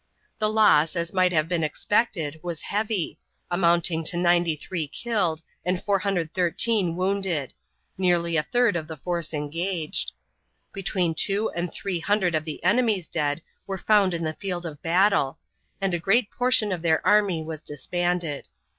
[0.39, 3.19] The loss, as might have been expected, was heavy,
[3.51, 7.53] amounting to 93 killed and 413 wounded
[7.99, 10.11] nearly a third of the force engaged.
[10.73, 14.81] Between two and three hundred of the enemy's dead were found on the field of
[14.81, 15.37] battle,
[15.79, 18.47] and a great portion of their army was disbanded.